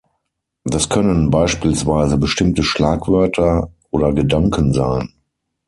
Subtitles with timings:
[0.63, 5.13] Das können beispielsweise bestimmte Schlagwörter oder Gedanken sein.